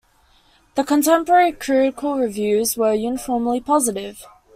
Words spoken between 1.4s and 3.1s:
critical reviews were